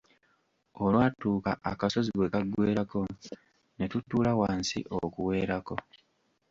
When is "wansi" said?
4.39-4.79